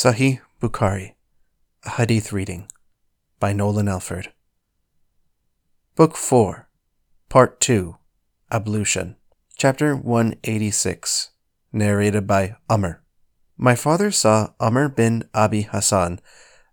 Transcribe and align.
Sahih 0.00 0.40
Bukhari, 0.62 1.12
a 1.84 1.90
Hadith 2.00 2.32
reading 2.32 2.70
by 3.38 3.52
Nolan 3.52 3.86
Elford. 3.86 4.32
Book 5.94 6.16
4, 6.16 6.70
Part 7.28 7.60
2, 7.60 7.96
Ablution, 8.50 9.16
Chapter 9.58 9.94
186, 9.94 11.32
narrated 11.74 12.26
by 12.26 12.56
Amr. 12.70 13.02
My 13.58 13.74
father 13.74 14.10
saw 14.10 14.54
Amr 14.58 14.88
bin 14.88 15.28
Abi 15.34 15.68
Hassan 15.68 16.20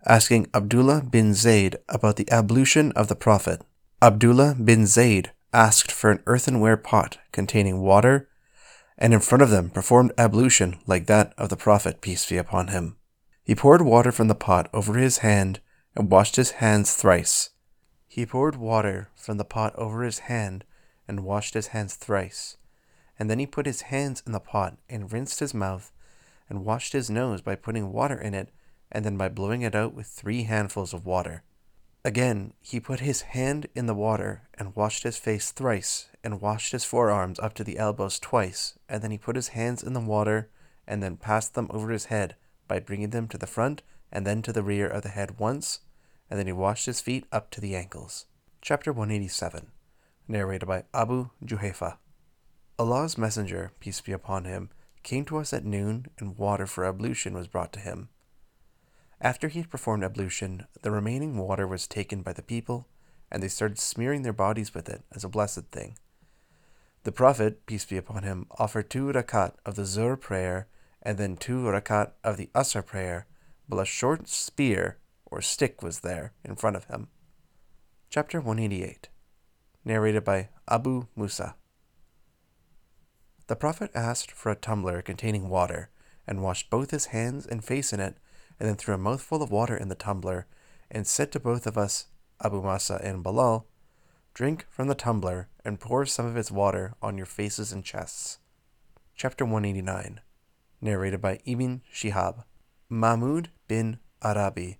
asking 0.05 0.47
Abdullah 0.53 1.01
bin 1.01 1.33
Zayd 1.33 1.75
about 1.89 2.15
the 2.15 2.31
ablution 2.31 2.93
of 2.93 3.09
the 3.09 3.15
Prophet. 3.15 3.61
Abdullah 4.01 4.55
bin 4.55 4.85
Zayd 4.85 5.33
asked 5.51 5.91
for 5.91 6.11
an 6.11 6.23
earthenware 6.27 6.77
pot 6.77 7.17
containing 7.33 7.81
water, 7.81 8.29
and 8.97 9.13
in 9.13 9.19
front 9.19 9.41
of 9.41 9.49
them 9.49 9.69
performed 9.69 10.13
ablution 10.17 10.79
like 10.87 11.07
that 11.07 11.33
of 11.37 11.49
the 11.49 11.57
Prophet, 11.57 11.99
peace 11.99 12.25
be 12.25 12.37
upon 12.37 12.69
him. 12.69 12.96
He 13.47 13.55
poured 13.55 13.81
water 13.81 14.11
from 14.11 14.27
the 14.27 14.35
pot 14.35 14.69
over 14.73 14.95
his 14.95 15.19
hand 15.19 15.61
and 15.95 16.11
washed 16.11 16.35
his 16.35 16.51
hands 16.59 16.93
thrice. 16.95 17.51
He 18.05 18.25
poured 18.25 18.57
water 18.57 19.07
from 19.15 19.37
the 19.37 19.45
pot 19.45 19.73
over 19.77 20.03
his 20.03 20.19
hand 20.19 20.65
and 21.07 21.23
washed 21.23 21.53
his 21.53 21.67
hands 21.67 21.95
thrice. 21.95 22.57
And 23.17 23.29
then 23.29 23.39
he 23.39 23.47
put 23.47 23.65
his 23.65 23.83
hands 23.83 24.21
in 24.25 24.33
the 24.33 24.41
pot 24.41 24.75
and 24.89 25.13
rinsed 25.13 25.39
his 25.39 25.53
mouth 25.53 25.93
and 26.49 26.65
washed 26.65 26.91
his 26.91 27.09
nose 27.09 27.39
by 27.41 27.55
putting 27.55 27.93
water 27.93 28.19
in 28.19 28.33
it 28.33 28.49
and 28.91 29.05
then 29.05 29.15
by 29.15 29.29
blowing 29.29 29.61
it 29.61 29.75
out 29.75 29.93
with 29.93 30.07
three 30.07 30.43
handfuls 30.43 30.93
of 30.93 31.05
water. 31.05 31.43
Again, 32.03 32.51
he 32.59 32.81
put 32.81 32.99
his 32.99 33.21
hand 33.21 33.67
in 33.73 33.85
the 33.85 33.95
water 33.95 34.41
and 34.55 34.75
washed 34.75 35.03
his 35.03 35.15
face 35.15 35.51
thrice 35.51 36.09
and 36.21 36.41
washed 36.41 36.73
his 36.73 36.83
forearms 36.83 37.39
up 37.39 37.53
to 37.53 37.63
the 37.63 37.77
elbows 37.77 38.19
twice, 38.19 38.77
and 38.89 39.01
then 39.01 39.11
he 39.11 39.17
put 39.17 39.37
his 39.37 39.49
hands 39.49 39.83
in 39.83 39.93
the 39.93 40.01
water 40.01 40.49
and 40.85 41.01
then 41.01 41.15
passed 41.15 41.55
them 41.55 41.67
over 41.69 41.91
his 41.91 42.07
head 42.07 42.35
by 42.67 42.79
bringing 42.79 43.11
them 43.11 43.27
to 43.29 43.37
the 43.37 43.47
front 43.47 43.81
and 44.11 44.25
then 44.25 44.41
to 44.41 44.53
the 44.53 44.63
rear 44.63 44.87
of 44.87 45.03
the 45.03 45.09
head 45.09 45.39
once, 45.39 45.79
and 46.29 46.39
then 46.39 46.47
he 46.47 46.53
washed 46.53 46.85
his 46.85 47.01
feet 47.01 47.25
up 47.31 47.49
to 47.51 47.61
the 47.61 47.75
ankles. 47.75 48.25
Chapter 48.61 48.91
187, 48.91 49.67
narrated 50.27 50.65
by 50.65 50.83
Abu 50.93 51.29
Juhayfa. 51.43 51.97
Allah's 52.79 53.17
Messenger, 53.17 53.71
peace 53.79 54.01
be 54.01 54.11
upon 54.11 54.45
him, 54.45 54.69
came 55.03 55.25
to 55.25 55.37
us 55.37 55.53
at 55.53 55.65
noon, 55.65 56.07
and 56.19 56.37
water 56.37 56.67
for 56.67 56.85
ablution 56.85 57.33
was 57.33 57.47
brought 57.47 57.71
to 57.73 57.79
him. 57.79 58.09
After 59.19 59.47
he 59.47 59.59
had 59.59 59.69
performed 59.69 60.03
ablution, 60.03 60.67
the 60.81 60.91
remaining 60.91 61.37
water 61.37 61.65
was 61.65 61.87
taken 61.87 62.21
by 62.21 62.33
the 62.33 62.41
people, 62.41 62.87
and 63.31 63.41
they 63.41 63.47
started 63.47 63.79
smearing 63.79 64.21
their 64.21 64.33
bodies 64.33 64.73
with 64.73 64.89
it 64.89 65.03
as 65.13 65.23
a 65.23 65.29
blessed 65.29 65.67
thing. 65.71 65.97
The 67.03 67.11
Prophet, 67.11 67.65
peace 67.65 67.85
be 67.85 67.97
upon 67.97 68.23
him, 68.23 68.47
offered 68.59 68.89
two 68.89 69.05
rakat 69.05 69.53
of 69.65 69.75
the 69.75 69.83
Zuhr 69.83 70.19
prayer 70.19 70.67
and 71.01 71.17
then 71.17 71.37
two 71.37 71.63
rakat 71.63 72.11
of 72.23 72.37
the 72.37 72.49
Asr 72.53 72.85
prayer, 72.85 73.27
while 73.67 73.79
a 73.79 73.85
short 73.85 74.27
spear 74.27 74.97
or 75.25 75.41
stick 75.41 75.81
was 75.81 75.99
there 75.99 76.33
in 76.43 76.55
front 76.55 76.75
of 76.75 76.85
him. 76.85 77.07
Chapter 78.09 78.39
188, 78.39 79.09
narrated 79.83 80.23
by 80.23 80.49
Abu 80.67 81.07
Musa. 81.15 81.55
The 83.47 83.55
Prophet 83.55 83.91
asked 83.93 84.31
for 84.31 84.51
a 84.51 84.55
tumbler 84.55 85.01
containing 85.01 85.49
water, 85.49 85.89
and 86.25 86.43
washed 86.43 86.69
both 86.69 86.91
his 86.91 87.07
hands 87.07 87.45
and 87.45 87.63
face 87.63 87.93
in 87.93 87.99
it, 87.99 88.17
and 88.59 88.67
then 88.67 88.75
threw 88.75 88.93
a 88.95 88.97
mouthful 88.97 89.41
of 89.41 89.51
water 89.51 89.77
in 89.77 89.87
the 89.87 89.95
tumbler, 89.95 90.47
and 90.91 91.07
said 91.07 91.31
to 91.31 91.39
both 91.39 91.65
of 91.65 91.77
us, 91.77 92.07
Abu 92.43 92.61
Musa 92.61 92.99
and 93.03 93.23
Bilal, 93.23 93.65
Drink 94.33 94.67
from 94.69 94.87
the 94.87 94.95
tumbler, 94.95 95.47
and 95.65 95.79
pour 95.79 96.05
some 96.05 96.25
of 96.25 96.37
its 96.37 96.51
water 96.51 96.93
on 97.01 97.17
your 97.17 97.25
faces 97.25 97.71
and 97.71 97.83
chests. 97.83 98.37
Chapter 99.15 99.45
189 99.45 100.21
narrated 100.81 101.21
by 101.21 101.39
Ibn 101.45 101.81
Shihab. 101.93 102.43
Mahmud 102.89 103.49
bin 103.67 103.99
Arabi, 104.21 104.77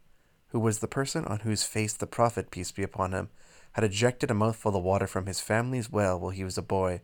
who 0.50 0.59
was 0.59 0.80
the 0.80 0.88
person 0.88 1.26
on 1.26 1.39
whose 1.39 1.64
face 1.64 1.94
the 1.94 2.08
Prophet, 2.08 2.52
peace 2.52 2.72
be 2.72 2.84
upon 2.84 3.12
him, 3.12 3.30
had 3.73 3.84
ejected 3.84 4.31
a 4.31 4.36
mouthful 4.36 4.76
of 4.76 4.84
water 4.84 5.08
from 5.08 5.26
his 5.26 5.39
family's 5.39 5.92
well 5.92 6.20
while 6.20 6.32
he 6.32 6.44
was 6.44 6.58
a 6.58 6.61
boy, 6.61 7.02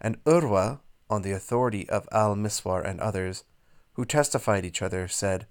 and 0.00 0.22
Urwa, 0.24 0.80
on 1.08 1.22
the 1.22 1.32
authority 1.32 1.88
of 1.88 2.08
Al 2.12 2.36
Miswar 2.36 2.82
and 2.84 3.00
others, 3.00 3.44
who 3.94 4.04
testified 4.04 4.64
each 4.64 4.82
other, 4.82 5.08
said, 5.08 5.46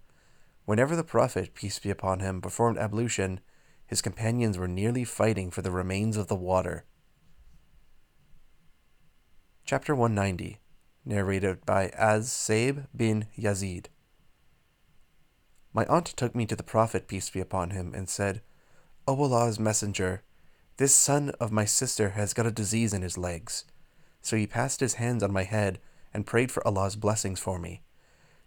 Whenever 0.65 0.95
the 0.95 1.03
Prophet, 1.03 1.53
peace 1.53 1.79
be 1.79 1.89
upon 1.89 2.19
him, 2.19 2.41
performed 2.41 2.77
ablution, 2.77 3.39
his 3.85 4.01
companions 4.01 4.57
were 4.57 4.67
nearly 4.67 5.03
fighting 5.03 5.49
for 5.49 5.61
the 5.61 5.71
remains 5.71 6.15
of 6.15 6.27
the 6.27 6.35
water. 6.35 6.85
Chapter 9.65 9.95
190 9.95 10.59
narrated 11.09 11.65
by 11.65 11.89
Az 11.97 12.31
Saib 12.31 12.85
bin 12.95 13.25
Yazid. 13.37 13.87
My 15.73 15.85
aunt 15.85 16.05
took 16.05 16.35
me 16.35 16.45
to 16.45 16.55
the 16.55 16.63
Prophet, 16.63 17.07
peace 17.07 17.31
be 17.31 17.39
upon 17.39 17.71
him, 17.71 17.93
and 17.95 18.07
said, 18.07 18.41
O 19.07 19.19
Allah's 19.19 19.59
Messenger, 19.59 20.21
this 20.77 20.95
son 20.95 21.31
of 21.39 21.51
my 21.51 21.65
sister 21.65 22.09
has 22.09 22.33
got 22.33 22.45
a 22.45 22.51
disease 22.51 22.93
in 22.93 23.01
his 23.01 23.17
legs. 23.17 23.65
So 24.21 24.37
he 24.37 24.45
passed 24.45 24.79
his 24.81 24.95
hands 24.95 25.23
on 25.23 25.33
my 25.33 25.43
head 25.43 25.79
and 26.13 26.27
prayed 26.27 26.51
for 26.51 26.65
Allah's 26.65 26.95
blessings 26.95 27.39
for 27.39 27.57
me. 27.57 27.81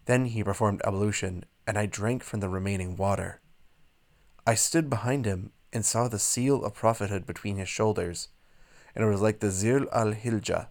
Then 0.05 0.25
he 0.25 0.43
performed 0.43 0.81
ablution, 0.85 1.43
and 1.67 1.77
I 1.77 1.85
drank 1.85 2.23
from 2.23 2.39
the 2.39 2.49
remaining 2.49 2.95
water. 2.95 3.41
I 4.47 4.55
stood 4.55 4.89
behind 4.89 5.25
him 5.25 5.51
and 5.73 5.85
saw 5.85 6.07
the 6.07 6.19
seal 6.19 6.63
of 6.63 6.73
prophethood 6.73 7.25
between 7.25 7.57
his 7.57 7.69
shoulders, 7.69 8.29
and 8.95 9.03
it 9.03 9.09
was 9.09 9.21
like 9.21 9.39
the 9.39 9.51
Zir 9.51 9.85
al 9.91 10.13
Hijla. 10.13 10.67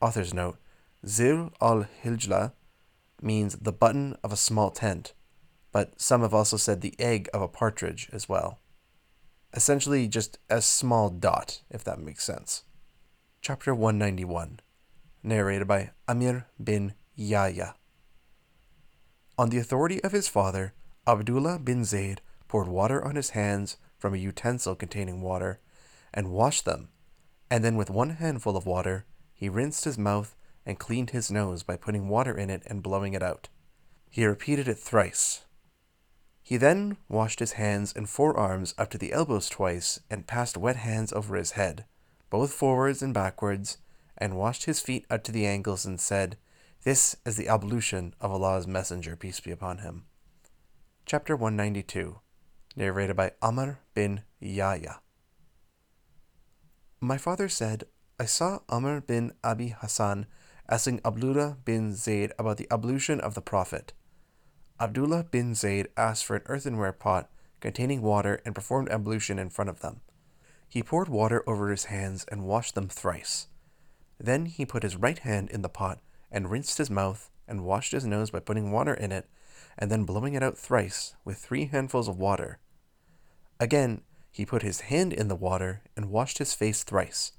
Author's 0.00 0.32
note 0.32 0.58
Zir 1.06 1.50
al 1.60 1.86
Hijla 2.02 2.52
means 3.22 3.56
the 3.56 3.72
button 3.72 4.16
of 4.22 4.32
a 4.32 4.36
small 4.36 4.70
tent, 4.70 5.14
but 5.72 6.00
some 6.00 6.22
have 6.22 6.34
also 6.34 6.56
said 6.56 6.80
the 6.80 6.94
egg 6.98 7.28
of 7.32 7.42
a 7.42 7.48
partridge 7.48 8.08
as 8.12 8.28
well. 8.28 8.58
Essentially, 9.54 10.08
just 10.08 10.38
a 10.50 10.60
small 10.60 11.08
dot, 11.08 11.62
if 11.70 11.84
that 11.84 12.00
makes 12.00 12.24
sense. 12.24 12.64
Chapter 13.40 13.74
191, 13.74 14.60
narrated 15.22 15.66
by 15.66 15.90
Amir 16.06 16.46
bin 16.62 16.94
Yahya. 17.14 17.74
On 19.38 19.50
the 19.50 19.58
authority 19.58 20.02
of 20.02 20.12
his 20.12 20.28
father, 20.28 20.74
Abdullah 21.06 21.60
bin 21.60 21.84
Zayd 21.84 22.20
poured 22.48 22.68
water 22.68 23.04
on 23.04 23.14
his 23.14 23.30
hands 23.30 23.76
from 23.98 24.14
a 24.14 24.18
utensil 24.18 24.74
containing 24.74 25.22
water 25.22 25.60
and 26.12 26.32
washed 26.32 26.64
them, 26.64 26.88
and 27.50 27.64
then 27.64 27.76
with 27.76 27.88
one 27.88 28.10
handful 28.10 28.56
of 28.56 28.66
water 28.66 29.06
he 29.32 29.48
rinsed 29.48 29.84
his 29.84 29.96
mouth 29.96 30.34
and 30.68 30.78
cleaned 30.78 31.10
his 31.10 31.30
nose 31.30 31.62
by 31.62 31.76
putting 31.76 32.10
water 32.10 32.36
in 32.36 32.50
it 32.50 32.62
and 32.66 32.82
blowing 32.82 33.14
it 33.14 33.22
out. 33.22 33.48
He 34.10 34.26
repeated 34.26 34.68
it 34.68 34.78
thrice. 34.78 35.46
He 36.42 36.58
then 36.58 36.98
washed 37.08 37.40
his 37.40 37.52
hands 37.52 37.94
and 37.96 38.06
forearms 38.08 38.74
up 38.76 38.90
to 38.90 38.98
the 38.98 39.12
elbows 39.12 39.48
twice 39.48 39.98
and 40.10 40.26
passed 40.26 40.58
wet 40.58 40.76
hands 40.76 41.10
over 41.10 41.36
his 41.36 41.52
head, 41.52 41.86
both 42.28 42.52
forwards 42.52 43.02
and 43.02 43.14
backwards, 43.14 43.78
and 44.18 44.36
washed 44.36 44.64
his 44.64 44.80
feet 44.80 45.06
up 45.08 45.24
to 45.24 45.32
the 45.32 45.46
ankles 45.46 45.86
and 45.86 45.98
said, 45.98 46.36
This 46.84 47.16
is 47.24 47.36
the 47.36 47.48
ablution 47.48 48.14
of 48.20 48.30
Allah's 48.30 48.66
Messenger, 48.66 49.16
peace 49.16 49.40
be 49.40 49.50
upon 49.50 49.78
him. 49.78 50.04
Chapter 51.06 51.34
192, 51.34 52.18
narrated 52.76 53.16
by 53.16 53.32
Amr 53.40 53.78
bin 53.94 54.22
Yahya. 54.38 55.00
My 57.00 57.16
father 57.16 57.48
said, 57.48 57.84
I 58.20 58.26
saw 58.26 58.58
Amr 58.68 59.00
bin 59.00 59.32
Abi 59.42 59.68
Hassan 59.68 60.26
asking 60.68 61.00
Abdullah 61.04 61.56
bin 61.64 61.94
Zayd 61.94 62.32
about 62.38 62.58
the 62.58 62.68
ablution 62.70 63.20
of 63.20 63.34
the 63.34 63.40
Prophet. 63.40 63.94
Abdullah 64.78 65.24
bin 65.24 65.54
Zayd 65.54 65.88
asked 65.96 66.26
for 66.26 66.36
an 66.36 66.42
earthenware 66.46 66.92
pot 66.92 67.30
containing 67.60 68.02
water 68.02 68.40
and 68.44 68.54
performed 68.54 68.90
ablution 68.90 69.38
in 69.38 69.48
front 69.48 69.70
of 69.70 69.80
them. 69.80 70.00
He 70.68 70.82
poured 70.82 71.08
water 71.08 71.42
over 71.48 71.70
his 71.70 71.84
hands 71.84 72.26
and 72.30 72.44
washed 72.44 72.74
them 72.74 72.88
thrice. 72.88 73.46
Then 74.20 74.46
he 74.46 74.66
put 74.66 74.82
his 74.82 74.96
right 74.96 75.18
hand 75.18 75.48
in 75.50 75.62
the 75.62 75.68
pot 75.70 76.00
and 76.30 76.50
rinsed 76.50 76.76
his 76.76 76.90
mouth 76.90 77.30
and 77.48 77.64
washed 77.64 77.92
his 77.92 78.04
nose 78.04 78.30
by 78.30 78.40
putting 78.40 78.70
water 78.70 78.92
in 78.92 79.10
it 79.10 79.26
and 79.78 79.90
then 79.90 80.04
blowing 80.04 80.34
it 80.34 80.42
out 80.42 80.58
thrice 80.58 81.14
with 81.24 81.38
three 81.38 81.66
handfuls 81.66 82.08
of 82.08 82.18
water. 82.18 82.58
Again, 83.58 84.02
he 84.30 84.44
put 84.44 84.62
his 84.62 84.82
hand 84.82 85.14
in 85.14 85.28
the 85.28 85.34
water 85.34 85.82
and 85.96 86.10
washed 86.10 86.38
his 86.38 86.54
face 86.54 86.82
thrice. 86.82 87.32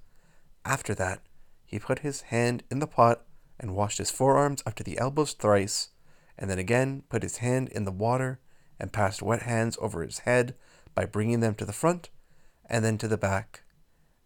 After 0.66 0.96
that, 0.96 1.22
he 1.66 1.78
put 1.78 2.00
his 2.00 2.22
hand 2.22 2.64
in 2.72 2.80
the 2.80 2.88
pot 2.88 3.22
and 3.60 3.76
washed 3.76 3.98
his 3.98 4.12
forearms 4.12 4.64
up 4.66 4.76
to 4.76 4.84
the 4.84 4.98
elbows 4.98 5.34
thrice, 5.34 5.90
and 6.38 6.50
then 6.50 6.60
again 6.60 7.04
put 7.10 7.24
his 7.24 7.38
hand 7.38 7.70
in 7.70 7.86
the 7.86 7.92
water 7.92 8.40
and 8.80 8.94
passed 8.94 9.22
wet 9.22 9.44
hands 9.44 9.78
over 9.82 10.04
his 10.04 10.20
head 10.20 10.56
by 10.96 11.06
bringing 11.06 11.40
them 11.42 11.54
to 11.56 11.66
the 11.66 11.74
front 11.74 12.10
and 12.66 12.86
then 12.86 12.98
to 12.98 13.08
the 13.08 13.18
back. 13.18 13.64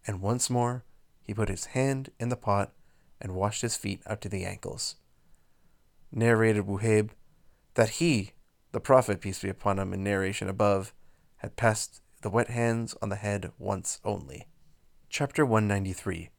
And 0.06 0.20
once 0.20 0.48
more 0.48 0.84
he 1.22 1.34
put 1.34 1.48
his 1.48 1.66
hand 1.66 2.10
in 2.20 2.28
the 2.28 2.36
pot 2.36 2.72
and 3.20 3.34
washed 3.34 3.62
his 3.62 3.76
feet 3.76 4.00
up 4.06 4.20
to 4.20 4.28
the 4.28 4.44
ankles. 4.44 4.96
Narrated 6.12 6.66
Wuhaib 6.66 7.10
that 7.74 7.90
he, 7.90 8.32
the 8.72 8.80
Prophet, 8.80 9.20
peace 9.20 9.40
be 9.40 9.48
upon 9.48 9.78
him, 9.78 9.92
in 9.92 10.04
narration 10.04 10.48
above, 10.48 10.92
had 11.38 11.56
passed 11.56 12.00
the 12.22 12.30
wet 12.30 12.48
hands 12.48 12.94
on 13.02 13.08
the 13.08 13.16
head 13.16 13.50
once 13.58 14.00
only. 14.04 14.46
Chapter 15.08 15.44
193 15.44 16.30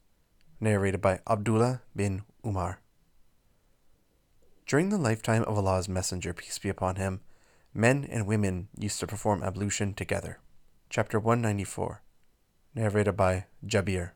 narrated 0.60 1.02
by 1.02 1.20
Abdullah 1.28 1.82
bin 1.96 2.24
Umar. 2.46 2.80
During 4.68 4.90
the 4.90 4.98
lifetime 4.98 5.44
of 5.44 5.60
Allah's 5.60 5.88
Messenger, 5.88 6.34
peace 6.34 6.58
be 6.58 6.70
upon 6.70 6.96
him, 6.96 7.22
men 7.72 8.04
and 8.10 8.26
women 8.26 8.68
used 8.76 9.00
to 9.00 9.06
perform 9.06 9.44
ablution 9.44 9.94
together. 9.94 10.40
Chapter 10.90 11.20
194, 11.20 12.02
narrated 12.74 13.16
by 13.16 13.46
Jabir. 13.64 14.14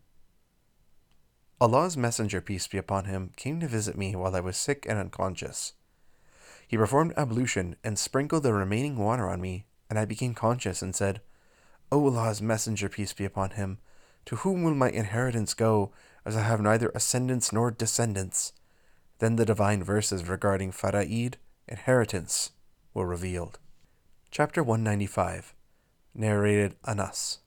Allah's 1.62 1.96
Messenger, 1.96 2.42
peace 2.42 2.66
be 2.66 2.80
upon 2.80 3.06
him, 3.06 3.30
came 3.36 3.60
to 3.60 3.68
visit 3.68 3.96
me 3.96 4.16
while 4.16 4.36
I 4.36 4.40
was 4.40 4.58
sick 4.58 4.88
and 4.90 4.98
unconscious. 4.98 5.74
He 6.68 6.78
performed 6.78 7.14
ablution 7.16 7.76
and 7.84 8.00
sprinkled 8.00 8.42
the 8.42 8.54
remaining 8.54 8.98
water 8.98 9.30
on 9.30 9.42
me, 9.42 9.66
and 9.88 10.00
I 10.00 10.06
became 10.06 10.34
conscious 10.34 10.82
and 10.82 10.96
said, 10.96 11.22
O 11.92 12.04
Allah's 12.04 12.42
Messenger, 12.42 12.90
peace 12.90 13.14
be 13.14 13.26
upon 13.26 13.52
him, 13.52 13.78
to 14.26 14.38
whom 14.38 14.64
will 14.64 14.74
my 14.74 14.90
inheritance 14.90 15.54
go, 15.54 15.92
as 16.26 16.36
I 16.36 16.42
have 16.42 16.60
neither 16.60 16.92
ascendants 16.96 17.54
nor 17.54 17.70
descendants? 17.70 18.54
Then 19.20 19.36
the 19.36 19.46
divine 19.46 19.84
verses 19.84 20.28
regarding 20.28 20.72
Fara'id, 20.72 21.36
inheritance, 21.68 22.52
were 22.94 23.06
revealed. 23.06 23.60
Chapter 24.32 24.64
195 24.64 25.54
Narrated 26.16 26.76
Anas. 26.86 27.40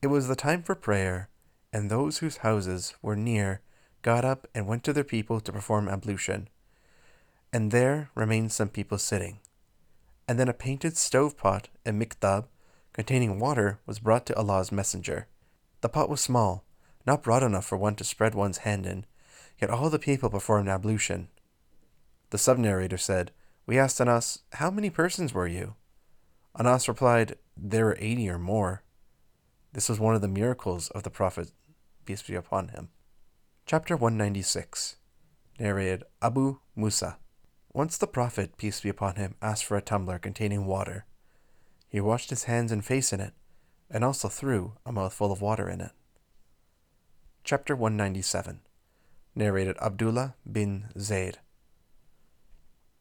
It 0.00 0.06
was 0.06 0.28
the 0.28 0.36
time 0.36 0.62
for 0.62 0.74
prayer, 0.74 1.28
and 1.74 1.90
those 1.90 2.18
whose 2.18 2.38
houses 2.38 2.94
were 3.02 3.16
near 3.16 3.60
got 4.00 4.24
up 4.24 4.46
and 4.54 4.66
went 4.66 4.82
to 4.84 4.94
their 4.94 5.04
people 5.04 5.40
to 5.40 5.52
perform 5.52 5.88
ablution. 5.88 6.48
And 7.52 7.70
there 7.70 8.08
remained 8.14 8.50
some 8.50 8.70
people 8.70 8.96
sitting. 8.96 9.40
And 10.26 10.38
then 10.38 10.48
a 10.48 10.54
painted 10.54 10.96
stove 10.96 11.36
pot, 11.36 11.68
a 11.84 11.90
miktab, 11.90 12.46
containing 12.94 13.38
water, 13.38 13.80
was 13.84 13.98
brought 13.98 14.24
to 14.26 14.36
Allah's 14.36 14.72
Messenger. 14.72 15.26
The 15.82 15.90
pot 15.90 16.08
was 16.08 16.22
small, 16.22 16.64
not 17.06 17.22
broad 17.22 17.42
enough 17.42 17.66
for 17.66 17.76
one 17.76 17.94
to 17.96 18.04
spread 18.04 18.34
one's 18.34 18.58
hand 18.58 18.86
in, 18.86 19.04
yet 19.60 19.70
all 19.70 19.90
the 19.90 19.98
people 19.98 20.30
performed 20.30 20.68
ablution. 20.68 21.28
The 22.30 22.38
sub 22.38 22.58
narrator 22.58 22.98
said, 22.98 23.30
We 23.66 23.78
asked 23.78 24.00
Anas, 24.00 24.40
How 24.54 24.70
many 24.70 24.90
persons 24.90 25.34
were 25.34 25.46
you? 25.46 25.74
Anas 26.58 26.88
replied, 26.88 27.36
There 27.56 27.84
were 27.84 27.96
eighty 28.00 28.28
or 28.28 28.38
more. 28.38 28.82
This 29.72 29.88
was 29.88 30.00
one 30.00 30.14
of 30.14 30.20
the 30.20 30.28
miracles 30.28 30.88
of 30.90 31.02
the 31.02 31.10
Prophet, 31.10 31.52
peace 32.04 32.22
be 32.22 32.34
upon 32.34 32.68
him. 32.68 32.88
Chapter 33.66 33.96
196 33.96 34.96
Narrated 35.58 36.04
Abu 36.22 36.58
Musa. 36.74 37.18
Once 37.72 37.98
the 37.98 38.06
Prophet, 38.06 38.56
peace 38.56 38.80
be 38.80 38.88
upon 38.88 39.14
him, 39.14 39.36
asked 39.40 39.64
for 39.64 39.76
a 39.76 39.82
tumbler 39.82 40.18
containing 40.18 40.66
water. 40.66 41.04
He 41.88 42.00
washed 42.00 42.30
his 42.30 42.44
hands 42.44 42.72
and 42.72 42.84
face 42.84 43.12
in 43.12 43.20
it, 43.20 43.32
and 43.90 44.02
also 44.02 44.28
threw 44.28 44.72
a 44.84 44.90
mouthful 44.90 45.30
of 45.30 45.40
water 45.40 45.68
in 45.68 45.80
it. 45.80 45.92
Chapter 47.44 47.76
197 47.76 48.60
Narrated 49.34 49.76
Abdullah 49.80 50.34
bin 50.50 50.88
Zayd. 50.98 51.38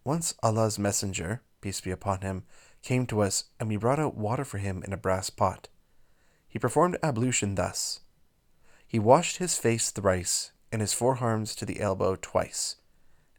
Once 0.04 0.36
Allah's 0.44 0.78
Messenger, 0.78 1.42
peace 1.60 1.82
be 1.82 1.92
upon 1.92 2.22
him, 2.22 2.44
came 2.84 3.06
to 3.08 3.22
us, 3.22 3.46
and 3.60 3.68
we 3.68 3.78
brought 3.78 4.00
out 4.00 4.16
water 4.16 4.46
for 4.46 4.60
him 4.60 4.84
in 4.86 4.94
a 4.94 4.98
brass 4.98 5.30
pot. 5.30 5.68
He 6.48 6.60
performed 6.60 6.98
ablution 7.02 7.56
thus 7.56 8.02
He 8.88 9.00
washed 9.00 9.38
his 9.38 9.58
face 9.58 9.90
thrice, 9.92 10.52
and 10.72 10.82
his 10.82 10.94
forearms 10.94 11.56
to 11.56 11.66
the 11.66 11.80
elbow 11.80 12.16
twice, 12.16 12.76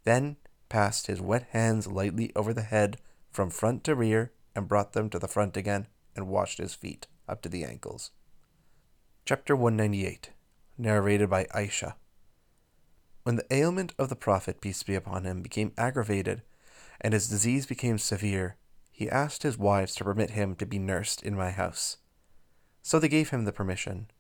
then 0.05 0.37
passed 0.69 1.07
his 1.07 1.21
wet 1.21 1.47
hands 1.51 1.87
lightly 1.87 2.33
over 2.35 2.53
the 2.53 2.63
head 2.63 2.99
from 3.31 3.51
front 3.51 3.85
to 3.85 3.95
rear, 3.95 4.33
and 4.55 4.67
brought 4.67 4.95
them 4.95 5.09
to 5.11 5.19
the 5.19 5.29
front 5.29 5.57
again, 5.57 5.87
and 6.17 6.27
washed 6.27 6.59
his 6.59 6.75
feet 6.75 7.07
up 7.29 7.41
to 7.43 7.49
the 7.49 7.65
ankles. 7.65 8.11
Chapter 9.25 9.55
198 9.55 10.31
Narrated 10.77 11.31
by 11.31 11.45
Aisha. 11.55 11.95
When 13.23 13.37
the 13.37 13.53
ailment 13.55 13.95
of 13.99 14.09
the 14.09 14.17
Prophet, 14.17 14.61
peace 14.61 14.83
be 14.83 14.95
upon 14.95 15.25
him, 15.25 15.43
became 15.43 15.73
aggravated, 15.77 16.43
and 17.01 17.13
his 17.13 17.29
disease 17.29 17.67
became 17.67 17.99
severe, 17.99 18.57
he 18.91 19.11
asked 19.11 19.43
his 19.43 19.59
wives 19.59 19.95
to 19.97 20.05
permit 20.05 20.31
him 20.31 20.55
to 20.57 20.67
be 20.67 20.79
nursed 20.79 21.23
in 21.23 21.35
my 21.35 21.51
house. 21.51 21.99
So 22.83 22.99
they 22.99 23.09
gave 23.09 23.31
him 23.31 23.45
the 23.45 23.53
permission. 23.53 24.11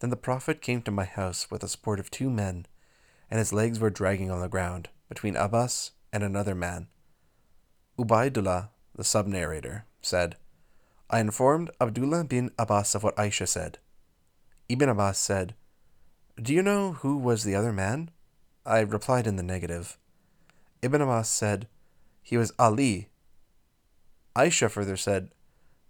Then 0.00 0.10
the 0.10 0.16
Prophet 0.16 0.62
came 0.62 0.82
to 0.82 0.90
my 0.90 1.04
house 1.04 1.50
with 1.50 1.62
the 1.62 1.68
support 1.68 1.98
of 1.98 2.10
two 2.10 2.30
men, 2.30 2.66
and 3.30 3.38
his 3.38 3.52
legs 3.52 3.80
were 3.80 3.90
dragging 3.90 4.30
on 4.30 4.40
the 4.40 4.48
ground, 4.48 4.88
between 5.08 5.36
Abbas 5.36 5.92
and 6.12 6.22
another 6.22 6.54
man. 6.54 6.88
Ubaidullah, 7.98 8.68
the 8.94 9.04
sub 9.04 9.26
narrator, 9.26 9.84
said, 10.00 10.36
I 11.10 11.20
informed 11.20 11.70
Abdullah 11.80 12.24
bin 12.24 12.52
Abbas 12.58 12.94
of 12.94 13.02
what 13.02 13.16
Aisha 13.16 13.48
said. 13.48 13.78
Ibn 14.68 14.88
Abbas 14.90 15.18
said, 15.18 15.54
Do 16.40 16.52
you 16.52 16.62
know 16.62 16.92
who 16.92 17.16
was 17.16 17.44
the 17.44 17.54
other 17.54 17.72
man? 17.72 18.10
I 18.68 18.80
replied 18.80 19.26
in 19.26 19.36
the 19.36 19.42
negative. 19.42 19.96
Ibn 20.82 21.00
Abbas 21.00 21.30
said, 21.30 21.68
He 22.22 22.36
was 22.36 22.52
Ali. 22.58 23.08
Aisha 24.36 24.70
further 24.70 24.96
said, 24.96 25.30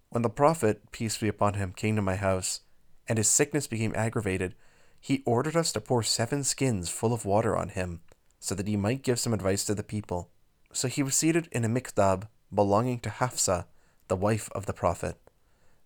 When 0.07 0.21
the 0.21 0.29
Prophet, 0.29 0.89
peace 0.93 1.17
be 1.17 1.27
upon 1.27 1.55
him, 1.55 1.73
came 1.73 1.97
to 1.97 2.01
my 2.01 2.15
house, 2.15 2.61
and 3.05 3.17
his 3.17 3.27
sickness 3.27 3.67
became 3.67 3.93
aggravated, 3.95 4.55
he 4.97 5.23
ordered 5.25 5.57
us 5.57 5.73
to 5.73 5.81
pour 5.81 6.03
seven 6.03 6.45
skins 6.45 6.89
full 6.89 7.13
of 7.13 7.25
water 7.25 7.57
on 7.57 7.67
him, 7.67 7.99
so 8.39 8.55
that 8.55 8.67
he 8.67 8.77
might 8.77 9.03
give 9.03 9.19
some 9.19 9.33
advice 9.33 9.65
to 9.65 9.75
the 9.75 9.83
people. 9.83 10.29
So 10.71 10.87
he 10.87 11.03
was 11.03 11.15
seated 11.15 11.49
in 11.51 11.65
a 11.65 11.69
miktab 11.69 12.29
belonging 12.53 12.99
to 13.01 13.09
Hafsa, 13.09 13.67
the 14.07 14.15
wife 14.15 14.49
of 14.53 14.67
the 14.67 14.73
Prophet. 14.73 15.17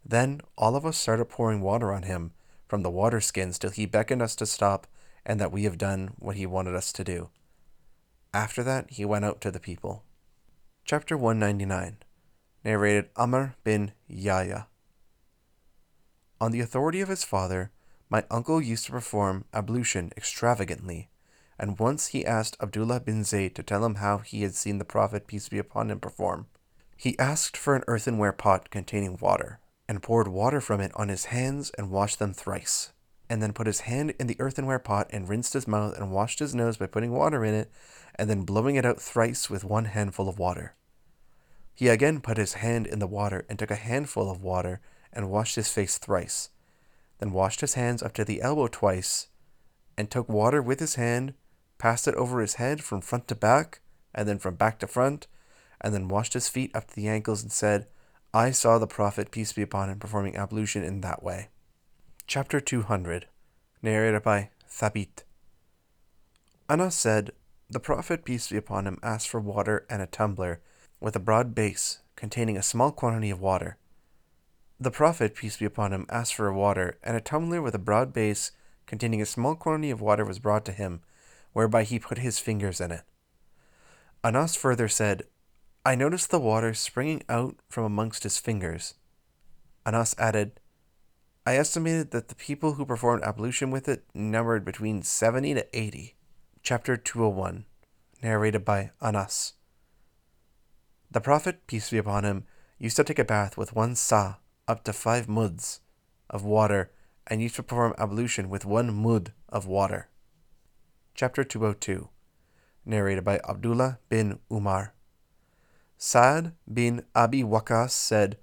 Then 0.06 0.42
all 0.60 0.76
of 0.76 0.86
us 0.86 0.98
started 0.98 1.26
pouring 1.26 1.62
water 1.62 1.92
on 1.92 2.04
him 2.04 2.34
from 2.68 2.84
the 2.84 2.92
water 2.92 3.20
skins 3.20 3.58
till 3.58 3.72
he 3.72 3.88
beckoned 3.88 4.22
us 4.22 4.36
to 4.36 4.46
stop 4.46 4.86
and 5.26 5.40
that 5.40 5.52
we 5.52 5.64
have 5.64 5.78
done 5.78 6.12
what 6.18 6.36
he 6.36 6.46
wanted 6.46 6.76
us 6.76 6.92
to 6.94 7.04
do. 7.04 7.30
After 8.34 8.64
that, 8.64 8.92
he 8.92 9.06
went 9.06 9.26
out 9.26 9.42
to 9.42 9.52
the 9.52 9.60
people. 9.60 10.04
Chapter 10.86 11.18
199 11.18 11.98
Narrated 12.64 13.10
Amr 13.16 13.56
bin 13.64 13.92
Yahya. 14.08 14.68
On 16.42 16.52
the 16.52 16.62
authority 16.62 17.02
of 17.02 17.10
his 17.10 17.24
father, 17.24 17.72
my 18.10 18.26
uncle 18.32 18.62
used 18.62 18.86
to 18.86 18.92
perform 18.92 19.46
ablution 19.54 20.12
extravagantly, 20.18 21.10
and 21.60 21.80
once 21.80 22.08
he 22.08 22.26
asked 22.26 22.58
Abdullah 22.62 23.02
bin 23.02 23.24
Zayd 23.24 23.56
to 23.56 23.64
tell 23.64 23.86
him 23.86 23.96
how 23.96 24.20
he 24.20 24.44
had 24.44 24.56
seen 24.56 24.78
the 24.78 24.86
Prophet, 24.86 25.28
peace 25.28 25.50
be 25.50 25.58
upon 25.58 25.92
him, 25.92 26.00
perform. 26.00 26.48
He 26.98 27.20
asked 27.20 27.58
for 27.58 27.76
an 27.76 27.84
earthenware 27.88 28.34
pot 28.34 28.70
containing 28.70 29.18
water, 29.20 29.60
and 29.88 30.02
poured 30.02 30.28
water 30.28 30.62
from 30.62 30.82
it 30.82 30.92
on 30.96 31.10
his 31.10 31.26
hands 31.26 31.70
and 31.78 31.92
washed 31.92 32.20
them 32.20 32.34
thrice 32.34 32.93
and 33.34 33.42
then 33.42 33.52
put 33.52 33.66
his 33.66 33.80
hand 33.80 34.14
in 34.20 34.28
the 34.28 34.40
earthenware 34.40 34.78
pot 34.78 35.08
and 35.10 35.28
rinsed 35.28 35.54
his 35.54 35.68
mouth 35.68 35.98
and 35.98 36.12
washed 36.12 36.38
his 36.38 36.54
nose 36.54 36.78
by 36.78 36.86
putting 36.86 37.12
water 37.12 37.44
in 37.44 37.56
it 37.56 37.72
and 38.14 38.30
then 38.30 38.46
blowing 38.46 38.76
it 38.76 38.86
out 38.86 39.02
thrice 39.02 39.50
with 39.50 39.64
one 39.64 39.86
handful 39.86 40.30
of 40.30 40.38
water. 40.38 40.76
He 41.74 41.88
again 41.88 42.22
put 42.22 42.38
his 42.38 42.54
hand 42.54 42.86
in 42.86 43.00
the 43.00 43.08
water 43.08 43.44
and 43.50 43.58
took 43.58 43.72
a 43.72 43.76
handful 43.76 44.30
of 44.30 44.44
water 44.44 44.82
and 45.12 45.32
washed 45.32 45.56
his 45.56 45.68
face 45.68 45.98
thrice, 45.98 46.50
then 47.18 47.32
washed 47.32 47.62
his 47.62 47.74
hands 47.74 48.04
up 48.04 48.14
to 48.14 48.24
the 48.24 48.40
elbow 48.40 48.68
twice, 48.68 49.30
and 49.98 50.12
took 50.12 50.30
water 50.30 50.62
with 50.62 50.80
his 50.80 50.94
hand, 50.94 51.34
passed 51.80 52.08
it 52.08 52.14
over 52.14 52.40
his 52.40 52.56
head 52.56 52.84
from 52.84 53.02
front 53.02 53.28
to 53.30 53.36
back, 53.36 53.82
and 54.14 54.30
then 54.30 54.38
from 54.38 54.54
back 54.54 54.78
to 54.78 54.86
front, 54.86 55.26
and 55.82 55.92
then 55.92 56.08
washed 56.08 56.34
his 56.34 56.50
feet 56.50 56.70
up 56.76 56.86
to 56.86 56.96
the 56.96 57.08
ankles 57.08 57.42
and 57.42 57.52
said, 57.52 57.88
I 58.32 58.52
saw 58.52 58.78
the 58.78 58.86
Prophet, 58.86 59.32
peace 59.32 59.54
be 59.54 59.64
upon 59.64 59.90
him, 59.90 59.98
performing 59.98 60.36
ablution 60.36 60.84
in 60.84 61.02
that 61.02 61.24
way. 61.24 61.50
Chapter 62.26 62.62
200, 62.62 63.28
narrated 63.84 64.24
by 64.24 64.50
Thabit. 64.68 65.24
Anas 66.70 66.96
said, 66.96 67.32
The 67.70 67.82
Prophet, 67.82 68.24
peace 68.24 68.48
be 68.48 68.58
upon 68.58 68.88
him, 68.88 68.98
asked 69.04 69.28
for 69.28 69.40
water 69.40 69.86
and 69.90 70.02
a 70.02 70.08
tumbler 70.08 70.62
with 71.00 71.16
a 71.16 71.20
broad 71.20 71.54
base 71.54 72.00
containing 72.16 72.58
a 72.58 72.64
small 72.64 72.92
quantity 72.92 73.30
of 73.30 73.42
water. 73.42 73.78
The 74.80 74.90
Prophet, 74.90 75.36
peace 75.36 75.58
be 75.58 75.66
upon 75.66 75.92
him, 75.92 76.08
asked 76.10 76.34
for 76.34 76.52
water, 76.52 76.98
and 77.04 77.16
a 77.16 77.22
tumbler 77.22 77.62
with 77.62 77.76
a 77.76 77.80
broad 77.80 78.14
base 78.14 78.52
containing 78.88 79.22
a 79.22 79.26
small 79.26 79.54
quantity 79.56 79.92
of 79.92 80.02
water 80.02 80.26
was 80.26 80.40
brought 80.40 80.66
to 80.66 80.72
him, 80.72 81.02
whereby 81.52 81.84
he 81.84 82.00
put 82.00 82.18
his 82.18 82.40
fingers 82.40 82.82
in 82.82 82.92
it. 82.92 83.04
Anas 84.24 84.56
further 84.56 84.88
said, 84.88 85.24
I 85.86 85.96
noticed 85.96 86.32
the 86.32 86.40
water 86.40 86.74
springing 86.74 87.22
out 87.28 87.58
from 87.70 87.84
amongst 87.84 88.24
his 88.24 88.40
fingers. 88.40 88.96
Anas 89.86 90.16
added, 90.18 90.60
I 91.46 91.58
estimated 91.58 92.12
that 92.12 92.30
the 92.30 92.36
people 92.36 92.74
who 92.74 92.86
performed 92.86 93.24
ablution 93.24 93.70
with 93.70 93.90
it 93.90 94.06
numbered 94.14 94.64
between 94.64 95.04
70 95.04 95.56
to 95.56 95.78
80. 95.78 96.16
Chapter 96.62 96.96
201, 96.96 97.66
narrated 98.22 98.64
by 98.64 98.92
Anas. 99.02 99.54
The 101.12 101.20
Prophet, 101.20 101.68
peace 101.68 101.90
be 101.90 101.98
upon 101.98 102.24
him, 102.24 102.46
used 102.80 102.96
to 102.96 103.04
take 103.04 103.20
a 103.20 103.26
bath 103.26 103.58
with 103.58 103.76
one 103.76 103.96
sa, 103.96 104.36
up 104.70 104.86
to 104.86 104.94
five 104.94 105.28
muds, 105.28 105.82
of 106.30 106.46
water, 106.46 106.92
and 107.28 107.42
used 107.42 107.56
to 107.56 107.64
perform 107.64 107.94
ablution 107.98 108.48
with 108.48 108.64
one 108.64 108.94
mud 108.94 109.34
of 109.50 109.68
water. 109.68 110.08
Chapter 111.14 111.44
202, 111.44 112.08
narrated 112.86 113.26
by 113.26 113.42
Abdullah 113.48 114.00
bin 114.08 114.40
Umar. 114.50 114.94
Saad 115.98 116.54
bin 116.72 117.04
Abi 117.14 117.44
Waqas 117.44 117.92
said, 117.92 118.38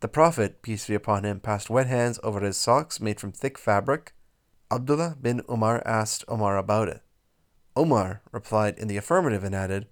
the 0.00 0.08
Prophet, 0.08 0.62
peace 0.62 0.86
be 0.86 0.94
upon 0.94 1.24
him, 1.24 1.40
passed 1.40 1.68
wet 1.68 1.86
hands 1.86 2.20
over 2.22 2.40
his 2.40 2.56
socks 2.56 3.00
made 3.00 3.18
from 3.18 3.32
thick 3.32 3.58
fabric. 3.58 4.12
Abdullah 4.70 5.16
bin 5.20 5.42
Umar 5.50 5.82
asked 5.84 6.24
Omar 6.28 6.56
about 6.56 6.88
it. 6.88 7.02
Omar 7.74 8.22
replied 8.30 8.78
in 8.78 8.88
the 8.88 8.96
affirmative 8.96 9.42
and 9.42 9.54
added, 9.54 9.86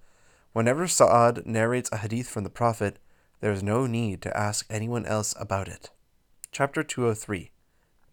Whenever 0.53 0.87
Sa'ad 0.87 1.47
narrates 1.47 1.91
a 1.93 1.99
hadith 1.99 2.29
from 2.29 2.45
the 2.45 2.51
Prophet, 2.51 2.99
there 3.41 3.53
is 3.53 3.63
no 3.63 3.87
need 3.87 4.23
to 4.23 4.37
ask 4.37 4.67
anyone 4.71 5.05
else 5.07 5.35
about 5.39 5.69
it. 5.69 5.91
Chapter 6.51 6.83
203, 6.83 7.51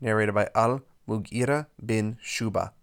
narrated 0.02 0.36
by 0.36 0.50
Al 0.54 0.82
Mughira 1.08 1.68
bin 1.84 2.18
Shuba. 2.22 2.74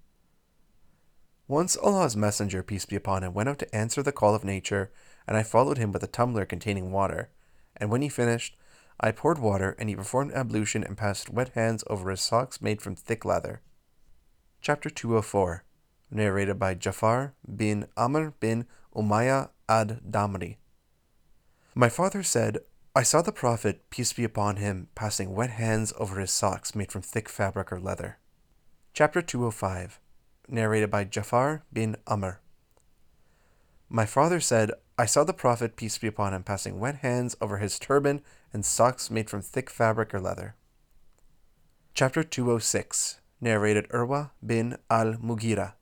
Once 1.47 1.77
Allah's 1.77 2.17
Messenger, 2.17 2.63
peace 2.63 2.87
be 2.87 2.97
upon 2.97 3.25
him, 3.25 3.35
went 3.35 3.49
out 3.49 3.59
to 3.59 3.75
answer 3.75 4.03
the 4.03 4.13
call 4.13 4.35
of 4.35 4.45
nature, 4.45 4.93
and 5.27 5.37
I 5.37 5.43
followed 5.43 5.79
him 5.79 5.91
with 5.91 6.03
a 6.03 6.07
tumbler 6.07 6.45
containing 6.45 6.93
water. 6.93 7.29
And 7.77 7.91
when 7.91 8.03
he 8.03 8.09
finished, 8.09 8.57
I 9.01 9.13
poured 9.13 9.39
water, 9.39 9.75
and 9.79 9.89
he 9.89 9.97
performed 9.97 10.33
ablution 10.33 10.85
and 10.85 10.97
passed 10.97 11.31
wet 11.31 11.51
hands 11.51 11.83
over 11.89 12.11
his 12.11 12.21
socks 12.21 12.61
made 12.61 12.83
from 12.83 12.95
thick 12.95 13.25
leather. 13.25 13.63
Chapter 14.61 14.91
204, 14.91 15.65
narrated 16.11 16.59
by 16.59 16.75
Jafar 16.75 17.33
bin 17.57 17.87
Amr 17.97 18.35
bin 18.41 18.67
Umayyah 18.95 19.49
ad 19.69 20.01
Damri. 20.11 20.57
My 21.75 21.89
father 21.89 22.23
said, 22.23 22.59
I 22.95 23.03
saw 23.03 23.23
the 23.23 23.33
Prophet, 23.33 23.89
peace 23.89 24.13
be 24.13 24.25
upon 24.25 24.57
him, 24.57 24.89
passing 24.95 25.35
wet 25.35 25.51
hands 25.51 25.95
over 25.99 26.21
his 26.21 26.33
socks 26.33 26.75
made 26.75 26.93
from 26.93 27.03
thick 27.03 27.29
fabric 27.29 27.73
or 27.73 27.81
leather. 27.81 28.19
Chapter 28.93 29.23
205, 29.23 29.99
narrated 30.49 30.91
by 30.91 31.05
Jafar 31.05 31.63
bin 31.73 31.97
Amr. 32.07 32.41
My 33.89 34.05
father 34.05 34.41
said, 34.41 34.73
I 35.01 35.07
saw 35.07 35.25
the 35.25 35.33
Prophet, 35.33 35.77
peace 35.77 35.97
be 35.97 36.09
upon 36.09 36.35
him, 36.35 36.43
passing 36.43 36.79
wet 36.79 36.97
hands 36.97 37.35
over 37.41 37.57
his 37.57 37.79
turban 37.79 38.21
and 38.53 38.67
socks 38.67 39.11
made 39.11 39.31
from 39.31 39.41
thick 39.41 39.71
fabric 39.71 40.13
or 40.13 40.21
leather. 40.21 40.57
Chapter 41.95 42.23
206, 42.23 43.19
narrated 43.41 43.89
Urwa 43.89 44.33
bin 44.45 44.77
al 44.91 45.15
Mughira. 45.15 45.73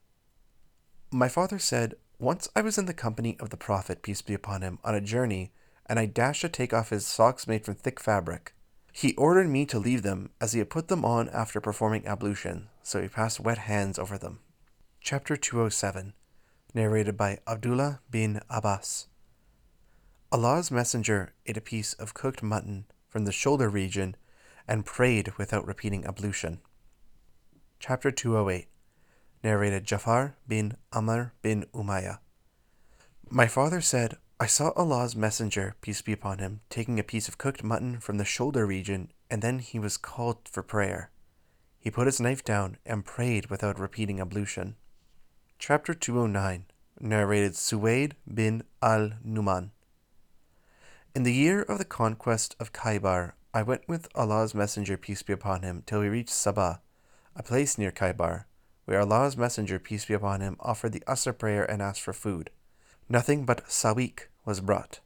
My 1.11 1.27
father 1.27 1.59
said, 1.59 1.95
Once 2.17 2.47
I 2.55 2.61
was 2.61 2.77
in 2.77 2.85
the 2.85 2.93
company 2.93 3.35
of 3.41 3.49
the 3.49 3.57
Prophet, 3.57 4.03
peace 4.03 4.21
be 4.21 4.33
upon 4.33 4.61
him, 4.61 4.79
on 4.85 4.95
a 4.95 5.01
journey, 5.01 5.51
and 5.85 5.99
I 5.99 6.05
dashed 6.05 6.39
to 6.43 6.47
take 6.47 6.73
off 6.73 6.91
his 6.91 7.05
socks 7.05 7.45
made 7.45 7.65
from 7.65 7.75
thick 7.75 7.99
fabric. 7.99 8.53
He 8.93 9.15
ordered 9.15 9.49
me 9.49 9.65
to 9.65 9.79
leave 9.79 10.03
them, 10.03 10.29
as 10.39 10.53
he 10.53 10.59
had 10.59 10.69
put 10.69 10.87
them 10.87 11.03
on 11.03 11.27
after 11.31 11.59
performing 11.59 12.07
ablution, 12.07 12.69
so 12.83 13.01
he 13.01 13.09
passed 13.09 13.41
wet 13.41 13.57
hands 13.57 13.99
over 13.99 14.17
them. 14.17 14.39
Chapter 15.01 15.35
207, 15.35 16.13
narrated 16.73 17.17
by 17.17 17.39
Abdullah 17.47 17.99
bin 18.09 18.41
Abbas. 18.49 19.07
Allah's 20.31 20.69
Messenger 20.69 21.33
ate 21.45 21.57
a 21.57 21.61
piece 21.61 21.93
of 21.93 22.13
cooked 22.13 22.43
mutton 22.43 22.85
from 23.07 23.25
the 23.25 23.31
shoulder 23.31 23.69
region 23.69 24.15
and 24.67 24.85
prayed 24.85 25.33
without 25.37 25.65
repeating 25.65 26.05
ablution. 26.05 26.59
Chapter 27.79 28.11
208, 28.11 28.67
narrated 29.43 29.85
Jafar 29.85 30.35
bin 30.47 30.77
Amr 30.93 31.33
bin 31.41 31.65
Umayyah. 31.73 32.19
My 33.29 33.47
father 33.47 33.81
said, 33.81 34.17
I 34.39 34.45
saw 34.45 34.71
Allah's 34.75 35.15
Messenger, 35.15 35.75
peace 35.81 36.01
be 36.01 36.13
upon 36.13 36.39
him, 36.39 36.61
taking 36.69 36.99
a 36.99 37.03
piece 37.03 37.27
of 37.27 37.37
cooked 37.37 37.63
mutton 37.63 37.99
from 37.99 38.17
the 38.17 38.25
shoulder 38.25 38.65
region, 38.65 39.11
and 39.29 39.41
then 39.41 39.59
he 39.59 39.79
was 39.79 39.97
called 39.97 40.37
for 40.49 40.63
prayer. 40.63 41.09
He 41.79 41.89
put 41.89 42.05
his 42.07 42.21
knife 42.21 42.43
down 42.43 42.77
and 42.85 43.03
prayed 43.05 43.47
without 43.47 43.79
repeating 43.79 44.19
ablution. 44.19 44.75
Chapter 45.61 45.93
209, 45.93 46.65
narrated 47.01 47.51
Suwaid 47.51 48.13
bin 48.25 48.63
al 48.81 49.11
Numan. 49.27 49.71
In 51.13 51.23
the 51.23 51.33
year 51.33 51.61
of 51.63 51.77
the 51.77 51.85
conquest 51.85 52.55
of 52.61 52.71
Khaybar, 52.71 53.33
I 53.53 53.63
went 53.63 53.85
with 53.85 54.07
Allah's 54.15 54.55
Messenger, 54.55 54.95
peace 54.95 55.21
be 55.21 55.33
upon 55.33 55.63
him, 55.63 55.83
till 55.85 55.99
we 55.99 56.07
reached 56.07 56.29
Sabah, 56.29 56.79
a 57.35 57.43
place 57.43 57.77
near 57.77 57.91
Khaybar, 57.91 58.45
where 58.85 59.01
Allah's 59.01 59.35
Messenger, 59.35 59.79
peace 59.79 60.05
be 60.05 60.13
upon 60.13 60.39
him, 60.39 60.55
offered 60.61 60.93
the 60.93 61.03
Asr 61.05 61.37
prayer 61.37 61.69
and 61.69 61.81
asked 61.81 62.01
for 62.01 62.13
food. 62.13 62.51
Nothing 63.09 63.45
but 63.45 63.67
sawik 63.67 64.29
was 64.45 64.61
brought. 64.61 65.01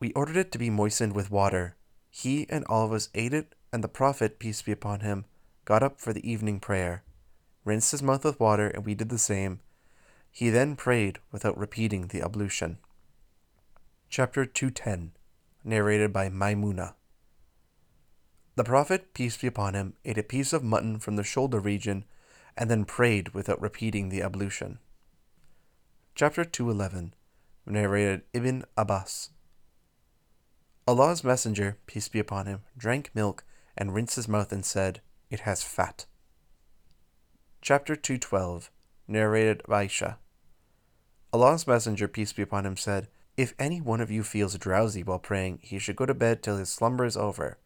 We 0.00 0.12
ordered 0.12 0.36
it 0.36 0.52
to 0.52 0.58
be 0.58 0.70
moistened 0.70 1.14
with 1.14 1.30
water. 1.30 1.76
He 2.10 2.46
and 2.50 2.64
all 2.66 2.84
of 2.84 2.92
us 2.92 3.08
ate 3.14 3.32
it, 3.32 3.54
and 3.72 3.82
the 3.82 3.88
Prophet, 3.88 4.38
peace 4.38 4.60
be 4.60 4.70
upon 4.70 5.00
him, 5.00 5.24
got 5.64 5.82
up 5.82 5.98
for 5.98 6.12
the 6.12 6.30
evening 6.30 6.60
prayer, 6.60 7.04
rinsed 7.64 7.92
his 7.92 8.02
mouth 8.02 8.24
with 8.24 8.38
water, 8.38 8.68
and 8.68 8.84
we 8.84 8.94
did 8.94 9.08
the 9.08 9.18
same. 9.18 9.60
He 10.38 10.50
then 10.50 10.76
prayed 10.76 11.18
without 11.32 11.58
repeating 11.58 12.06
the 12.06 12.22
ablution. 12.22 12.78
Chapter 14.08 14.46
210 14.46 15.10
narrated 15.64 16.12
by 16.12 16.28
Maimuna. 16.28 16.94
The 18.54 18.62
Prophet, 18.62 19.12
peace 19.14 19.36
be 19.36 19.48
upon 19.48 19.74
him, 19.74 19.94
ate 20.04 20.16
a 20.16 20.22
piece 20.22 20.52
of 20.52 20.62
mutton 20.62 21.00
from 21.00 21.16
the 21.16 21.24
shoulder 21.24 21.58
region 21.58 22.04
and 22.56 22.70
then 22.70 22.84
prayed 22.84 23.30
without 23.30 23.60
repeating 23.60 24.10
the 24.10 24.22
ablution. 24.22 24.78
Chapter 26.14 26.44
211, 26.44 27.14
narrated 27.66 28.22
Ibn 28.32 28.64
Abbas. 28.76 29.30
Allah's 30.86 31.24
Messenger, 31.24 31.78
peace 31.86 32.06
be 32.06 32.20
upon 32.20 32.46
him, 32.46 32.60
drank 32.76 33.10
milk 33.12 33.42
and 33.76 33.92
rinsed 33.92 34.14
his 34.14 34.28
mouth 34.28 34.52
and 34.52 34.64
said, 34.64 35.00
It 35.30 35.40
has 35.40 35.64
fat. 35.64 36.06
Chapter 37.60 37.96
212, 37.96 38.70
narrated 39.08 39.64
by 39.66 39.86
Aisha. 39.88 40.18
Allah's 41.32 41.66
Messenger, 41.66 42.08
peace 42.08 42.32
be 42.32 42.42
upon 42.42 42.64
him, 42.64 42.76
said, 42.76 43.08
if 43.38 43.54
any 43.56 43.80
one 43.80 44.00
of 44.00 44.10
you 44.10 44.24
feels 44.24 44.58
drowsy 44.58 45.04
while 45.04 45.20
praying, 45.20 45.60
he 45.62 45.78
should 45.78 45.94
go 45.94 46.06
to 46.06 46.12
bed 46.12 46.42
till 46.42 46.56
his 46.56 46.70
slumber 46.70 47.04
is 47.04 47.16
over. 47.16 47.56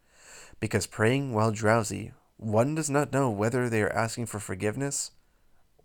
Because 0.60 0.86
praying 0.86 1.32
while 1.32 1.50
drowsy, 1.50 2.12
one 2.36 2.74
does 2.74 2.90
not 2.90 3.10
know 3.10 3.30
whether 3.30 3.70
they 3.70 3.80
are 3.82 3.92
asking 3.92 4.26
for 4.26 4.38
forgiveness 4.38 5.12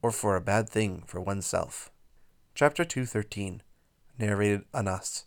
or 0.01 0.11
for 0.11 0.35
a 0.35 0.41
bad 0.41 0.67
thing 0.67 1.03
for 1.07 1.21
oneself. 1.21 1.89
Chapter 2.53 2.83
213, 2.83 3.61
narrated 4.19 4.65
Anas. 4.73 5.23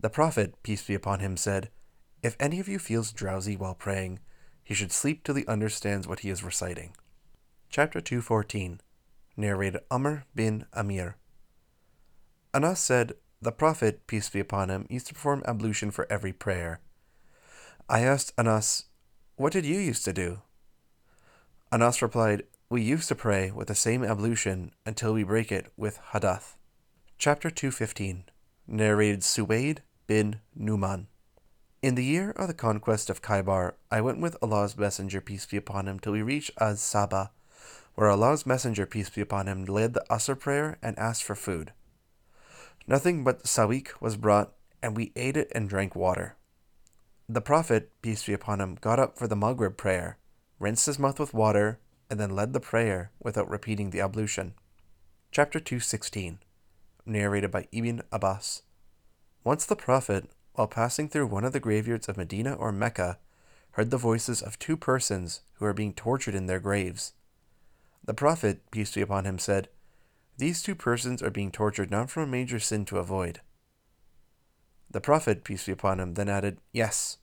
The 0.00 0.08
Prophet, 0.08 0.54
peace 0.62 0.86
be 0.86 0.94
upon 0.94 1.20
him, 1.20 1.36
said, 1.36 1.68
If 2.22 2.36
any 2.40 2.60
of 2.60 2.68
you 2.68 2.78
feels 2.78 3.12
drowsy 3.12 3.56
while 3.56 3.74
praying, 3.74 4.20
he 4.62 4.72
should 4.72 4.92
sleep 4.92 5.22
till 5.22 5.34
he 5.34 5.46
understands 5.46 6.08
what 6.08 6.20
he 6.20 6.30
is 6.30 6.42
reciting. 6.42 6.96
Chapter 7.68 8.00
214, 8.00 8.80
narrated 9.36 9.82
Amr 9.90 10.24
bin 10.34 10.64
Amir. 10.72 11.16
Anas 12.54 12.78
said, 12.78 13.14
the 13.42 13.50
Prophet, 13.50 14.06
peace 14.06 14.30
be 14.30 14.38
upon 14.38 14.70
him, 14.70 14.86
used 14.88 15.08
to 15.08 15.14
perform 15.14 15.42
ablution 15.44 15.90
for 15.90 16.06
every 16.08 16.32
prayer. 16.32 16.80
I 17.88 18.00
asked 18.00 18.32
Anas, 18.38 18.84
What 19.36 19.52
did 19.52 19.66
you 19.66 19.78
used 19.78 20.04
to 20.04 20.12
do? 20.12 20.40
Anas 21.72 22.00
replied, 22.00 22.44
We 22.70 22.80
used 22.80 23.08
to 23.08 23.16
pray 23.16 23.50
with 23.50 23.68
the 23.68 23.74
same 23.74 24.04
ablution 24.04 24.70
until 24.86 25.12
we 25.12 25.24
break 25.24 25.50
it 25.50 25.66
with 25.76 25.98
hadath. 26.12 26.56
Chapter 27.18 27.50
215, 27.50 28.24
narrated 28.68 29.20
Suwaid 29.20 29.78
bin 30.06 30.40
Numan. 30.58 31.06
In 31.82 31.96
the 31.96 32.04
year 32.04 32.30
of 32.30 32.46
the 32.46 32.54
conquest 32.54 33.10
of 33.10 33.20
Khaybar, 33.20 33.74
I 33.90 34.00
went 34.00 34.20
with 34.20 34.36
Allah's 34.40 34.78
Messenger, 34.78 35.20
peace 35.20 35.44
be 35.44 35.56
upon 35.56 35.86
him, 35.86 35.98
till 35.98 36.12
we 36.12 36.22
reached 36.22 36.52
Az 36.58 36.80
Saba, 36.80 37.32
where 37.94 38.08
Allah's 38.08 38.46
Messenger, 38.46 38.86
peace 38.86 39.10
be 39.10 39.20
upon 39.20 39.48
him, 39.48 39.64
led 39.64 39.92
the 39.92 40.04
Asr 40.08 40.38
prayer 40.38 40.78
and 40.80 40.98
asked 40.98 41.24
for 41.24 41.34
food. 41.34 41.72
Nothing 42.86 43.24
but 43.24 43.44
sawik 43.44 44.00
was 44.00 44.16
brought, 44.16 44.52
and 44.82 44.96
we 44.96 45.12
ate 45.16 45.36
it 45.36 45.50
and 45.54 45.68
drank 45.68 45.96
water. 45.96 46.36
The 47.28 47.40
Prophet, 47.40 47.90
peace 48.02 48.24
be 48.24 48.34
upon 48.34 48.60
him, 48.60 48.76
got 48.80 48.98
up 48.98 49.18
for 49.18 49.26
the 49.26 49.36
Maghrib 49.36 49.76
prayer, 49.76 50.18
rinsed 50.58 50.84
his 50.86 50.98
mouth 50.98 51.18
with 51.18 51.32
water, 51.32 51.80
and 52.10 52.20
then 52.20 52.30
led 52.30 52.52
the 52.52 52.60
prayer 52.60 53.10
without 53.18 53.48
repeating 53.48 53.90
the 53.90 54.02
ablution. 54.02 54.52
Chapter 55.30 55.58
216, 55.58 56.38
narrated 57.06 57.50
by 57.50 57.66
Ibn 57.72 58.02
Abbas. 58.12 58.62
Once 59.42 59.64
the 59.64 59.76
Prophet, 59.76 60.30
while 60.52 60.68
passing 60.68 61.08
through 61.08 61.26
one 61.26 61.44
of 61.44 61.52
the 61.52 61.60
graveyards 61.60 62.08
of 62.08 62.18
Medina 62.18 62.52
or 62.52 62.70
Mecca, 62.70 63.18
heard 63.72 63.90
the 63.90 63.96
voices 63.96 64.42
of 64.42 64.58
two 64.58 64.76
persons 64.76 65.40
who 65.54 65.64
were 65.64 65.72
being 65.72 65.94
tortured 65.94 66.34
in 66.34 66.46
their 66.46 66.60
graves. 66.60 67.14
The 68.04 68.14
Prophet, 68.14 68.70
peace 68.70 68.94
be 68.94 69.00
upon 69.00 69.24
him, 69.24 69.38
said, 69.38 69.68
these 70.36 70.62
two 70.62 70.74
persons 70.74 71.22
are 71.22 71.30
being 71.30 71.52
tortured 71.52 71.90
not 71.90 72.10
from 72.10 72.24
a 72.24 72.26
major 72.26 72.58
sin 72.58 72.84
to 72.86 72.98
avoid. 72.98 73.40
The 74.90 75.00
Prophet, 75.00 75.44
peace 75.44 75.66
be 75.66 75.72
upon 75.72 76.00
him, 76.00 76.14
then 76.14 76.28
added, 76.28 76.58
Yes, 76.72 77.18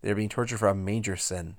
they 0.00 0.10
are 0.10 0.14
being 0.14 0.28
tortured 0.28 0.58
for 0.58 0.68
a 0.68 0.74
major 0.74 1.16
sin. 1.16 1.58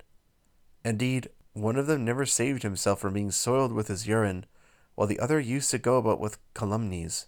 Indeed, 0.84 1.28
one 1.52 1.76
of 1.76 1.86
them 1.86 2.04
never 2.04 2.26
saved 2.26 2.62
himself 2.62 3.00
from 3.00 3.14
being 3.14 3.30
soiled 3.30 3.72
with 3.72 3.88
his 3.88 4.06
urine, 4.06 4.46
while 4.94 5.06
the 5.06 5.20
other 5.20 5.38
used 5.38 5.70
to 5.70 5.78
go 5.78 5.96
about 5.96 6.20
with 6.20 6.38
calumnies. 6.54 7.26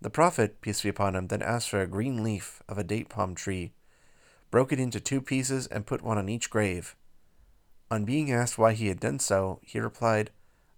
The 0.00 0.10
Prophet, 0.10 0.60
peace 0.60 0.82
be 0.82 0.88
upon 0.88 1.14
him, 1.14 1.28
then 1.28 1.42
asked 1.42 1.70
for 1.70 1.80
a 1.80 1.86
green 1.86 2.22
leaf 2.22 2.62
of 2.68 2.78
a 2.78 2.84
date 2.84 3.08
palm 3.08 3.34
tree, 3.34 3.72
broke 4.50 4.72
it 4.72 4.80
into 4.80 5.00
two 5.00 5.20
pieces, 5.20 5.66
and 5.66 5.86
put 5.86 6.02
one 6.02 6.18
on 6.18 6.28
each 6.28 6.50
grave. 6.50 6.96
On 7.90 8.04
being 8.04 8.30
asked 8.30 8.58
why 8.58 8.72
he 8.72 8.88
had 8.88 9.00
done 9.00 9.18
so, 9.18 9.60
he 9.62 9.80
replied, 9.80 10.30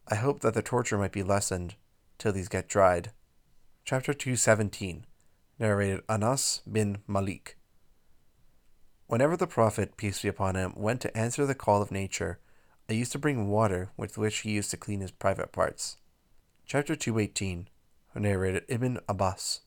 I 0.09 0.17
hope 0.17 0.41
that 0.41 0.55
the 0.55 0.63
torture 0.63 0.99
might 0.99 1.13
be 1.13 1.23
lessened 1.23 1.75
till 2.21 2.33
these 2.33 2.49
get 2.49 2.69
dried. 2.69 3.11
Chapter 3.85 4.13
217, 4.13 5.07
narrated 5.59 6.03
Anas 6.09 6.63
bin 6.71 6.99
Malik. 7.09 7.57
Whenever 9.07 9.37
the 9.37 9.49
Prophet, 9.49 9.97
peace 9.97 10.23
be 10.23 10.29
upon 10.29 10.55
him, 10.55 10.73
went 10.77 11.01
to 11.01 11.17
answer 11.17 11.45
the 11.45 11.55
call 11.55 11.83
of 11.83 11.91
nature, 11.91 12.39
I 12.89 12.93
used 12.93 13.11
to 13.13 13.19
bring 13.19 13.49
water 13.49 13.91
with 13.97 14.19
which 14.19 14.39
he 14.39 14.53
used 14.53 14.71
to 14.71 14.77
clean 14.77 15.01
his 15.01 15.11
private 15.11 15.51
parts. 15.51 15.97
Chapter 16.67 16.95
218, 16.95 17.69
narrated 18.15 18.65
Ibn 18.69 18.99
Abbas. 19.09 19.63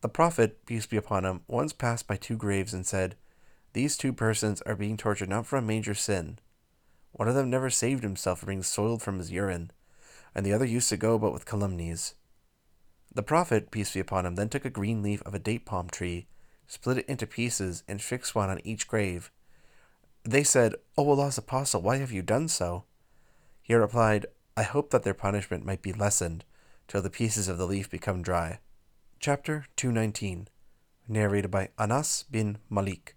The 0.00 0.08
Prophet, 0.08 0.66
peace 0.66 0.84
be 0.84 0.98
upon 0.98 1.24
him, 1.24 1.42
once 1.46 1.72
passed 1.72 2.06
by 2.06 2.16
two 2.16 2.36
graves 2.36 2.74
and 2.74 2.84
said, 2.84 3.16
These 3.72 3.96
two 3.96 4.12
persons 4.12 4.60
are 4.62 4.74
being 4.74 4.98
tortured 4.98 5.30
not 5.30 5.46
for 5.46 5.56
a 5.56 5.62
major 5.62 5.94
sin. 5.94 6.38
One 7.12 7.28
of 7.28 7.34
them 7.34 7.48
never 7.48 7.70
saved 7.70 8.02
himself 8.02 8.40
from 8.40 8.48
being 8.48 8.62
soiled 8.62 9.00
from 9.00 9.18
his 9.18 9.30
urine, 9.30 9.70
and 10.34 10.44
the 10.44 10.52
other 10.52 10.64
used 10.64 10.88
to 10.88 10.96
go 10.96 11.14
about 11.14 11.32
with 11.32 11.46
calumnies. 11.46 12.14
The 13.14 13.22
Prophet, 13.22 13.70
peace 13.70 13.94
be 13.94 14.00
upon 14.00 14.26
him, 14.26 14.34
then 14.34 14.48
took 14.48 14.64
a 14.64 14.70
green 14.70 15.02
leaf 15.02 15.22
of 15.22 15.34
a 15.34 15.38
date 15.38 15.64
palm 15.64 15.88
tree, 15.88 16.26
split 16.66 16.98
it 16.98 17.08
into 17.08 17.26
pieces, 17.26 17.84
and 17.86 18.02
fixed 18.02 18.34
one 18.34 18.50
on 18.50 18.60
each 18.64 18.88
grave. 18.88 19.30
They 20.24 20.42
said, 20.42 20.74
O 20.98 21.08
Allah's 21.08 21.38
Apostle, 21.38 21.82
why 21.82 21.98
have 21.98 22.10
you 22.10 22.22
done 22.22 22.48
so? 22.48 22.84
He 23.62 23.74
replied, 23.74 24.26
I 24.56 24.62
hope 24.62 24.90
that 24.90 25.04
their 25.04 25.14
punishment 25.14 25.64
might 25.64 25.82
be 25.82 25.92
lessened 25.92 26.44
till 26.88 27.02
the 27.02 27.10
pieces 27.10 27.48
of 27.48 27.58
the 27.58 27.66
leaf 27.66 27.88
become 27.88 28.22
dry. 28.22 28.58
Chapter 29.20 29.66
219, 29.76 30.48
narrated 31.08 31.50
by 31.50 31.70
Anas 31.78 32.24
bin 32.30 32.58
Malik. 32.68 33.14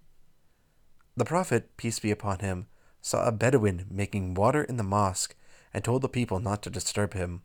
The 1.15 1.25
Prophet, 1.25 1.75
peace 1.77 1.99
be 1.99 2.11
upon 2.11 2.39
him, 2.39 2.67
saw 3.01 3.25
a 3.25 3.31
Bedouin 3.31 3.85
making 3.89 4.35
water 4.35 4.63
in 4.63 4.77
the 4.77 4.83
mosque 4.83 5.35
and 5.73 5.83
told 5.83 6.01
the 6.01 6.09
people 6.09 6.39
not 6.39 6.61
to 6.63 6.69
disturb 6.69 7.13
him. 7.13 7.41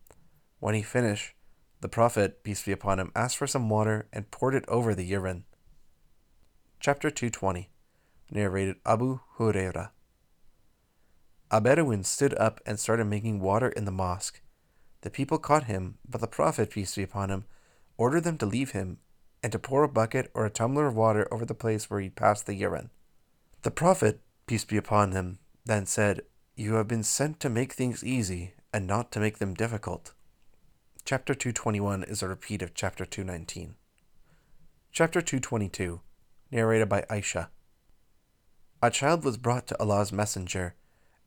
When 0.61 0.75
he 0.75 0.83
finished, 0.83 1.35
the 1.81 1.89
Prophet, 1.89 2.45
peace 2.45 2.63
be 2.65 2.73
upon 2.73 3.01
him, 3.01 3.11
asked 3.17 3.37
for 3.37 3.47
some 3.47 3.69
water 3.69 4.07
and 4.13 4.31
poured 4.31 4.55
it 4.55 4.65
over 4.69 4.95
the 4.95 5.05
urine. 5.05 5.45
Chapter 6.79 7.11
220, 7.11 7.71
narrated 8.31 8.77
Abu 8.87 9.21
Huraira. 9.37 9.91
A 11.51 11.61
Bedouin 11.61 12.05
stood 12.05 12.35
up 12.35 12.61
and 12.65 12.79
started 12.79 13.05
making 13.07 13.41
water 13.41 13.69
in 13.69 13.85
the 13.85 13.91
mosque. 13.91 14.41
The 15.03 15.11
people 15.11 15.39
caught 15.39 15.65
him, 15.65 15.99
but 16.09 16.21
the 16.21 16.29
Prophet, 16.29 16.71
peace 16.71 16.95
be 16.95 17.03
upon 17.03 17.31
him, 17.31 17.45
ordered 17.99 18.25
them 18.25 18.39
to 18.39 18.47
leave 18.47 18.71
him 18.71 18.99
and 19.43 19.53
to 19.53 19.59
pour 19.59 19.83
a 19.83 19.89
bucket 19.89 20.31
or 20.35 20.47
a 20.47 20.51
tumbler 20.51 20.87
of 20.87 20.95
water 20.95 21.27
over 21.33 21.45
the 21.45 21.55
place 21.55 21.91
where 21.91 22.01
he 22.01 22.09
passed 22.09 22.47
the 22.47 22.55
urine. 22.55 22.91
The 23.63 23.71
Prophet, 23.71 24.21
peace 24.47 24.65
be 24.65 24.77
upon 24.77 25.13
him, 25.13 25.41
then 25.65 25.87
said, 25.87 26.23
You 26.55 26.75
have 26.75 26.87
been 26.87 27.03
sent 27.03 27.41
to 27.41 27.49
make 27.49 27.73
things 27.73 28.05
easy 28.05 28.53
and 28.75 28.87
not 28.87 29.11
to 29.13 29.21
make 29.21 29.39
them 29.39 29.55
difficult. 29.55 30.13
Chapter 31.03 31.35
221 31.35 32.05
is 32.05 32.23
a 32.23 32.29
repeat 32.29 32.61
of 32.61 32.75
chapter 32.75 33.07
219. 33.07 33.75
Chapter 34.93 35.23
222, 35.23 36.03
narrated 36.51 36.91
by 36.91 37.03
Aisha. 37.09 37.49
A 38.83 38.91
child 38.91 39.25
was 39.25 39.39
brought 39.39 39.67
to 39.69 39.81
Allah's 39.81 40.13
Messenger, 40.13 40.75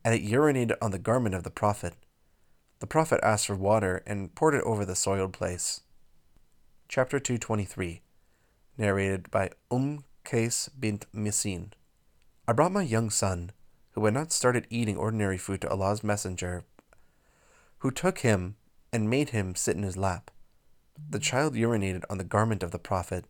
and 0.04 0.14
it 0.14 0.24
urinated 0.24 0.76
on 0.80 0.92
the 0.92 1.00
garment 1.00 1.34
of 1.34 1.42
the 1.42 1.50
Prophet. 1.50 1.96
The 2.78 2.88
Prophet 2.88 3.20
asked 3.24 3.48
for 3.48 3.56
water 3.56 4.04
and 4.06 4.36
poured 4.36 4.54
it 4.54 4.64
over 4.64 4.86
the 4.86 4.96
soiled 4.96 5.34
place. 5.34 5.82
Chapter 6.88 7.20
223, 7.20 8.04
narrated 8.78 9.32
by 9.32 9.50
Umm 9.72 10.04
Qais 10.24 10.70
bint 10.80 11.08
Mihsan. 11.16 11.72
I 12.48 12.54
brought 12.54 12.72
my 12.72 12.84
young 12.84 13.10
son, 13.10 13.52
who 13.96 14.04
had 14.06 14.14
not 14.14 14.32
started 14.32 14.68
eating 14.70 14.98
ordinary 14.98 15.38
food, 15.38 15.62
to 15.62 15.70
Allah's 15.70 16.04
Messenger, 16.04 16.66
who 17.80 17.92
took 17.92 18.20
him 18.20 18.58
and 18.92 19.10
made 19.10 19.30
him 19.30 19.56
sit 19.56 19.78
in 19.78 19.84
his 19.84 19.98
lap. 19.98 20.32
The 21.10 21.20
child 21.20 21.56
urinated 21.56 22.04
on 22.10 22.18
the 22.18 22.24
garment 22.24 22.62
of 22.62 22.72
the 22.72 22.80
Prophet, 22.80 23.26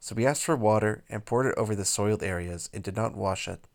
so 0.00 0.14
he 0.14 0.26
asked 0.26 0.44
for 0.44 0.56
water 0.56 1.04
and 1.08 1.24
poured 1.24 1.46
it 1.46 1.54
over 1.56 1.74
the 1.74 1.84
soiled 1.84 2.22
areas 2.22 2.68
and 2.74 2.82
did 2.82 2.96
not 2.96 3.16
wash 3.16 3.48
it. 3.48 3.66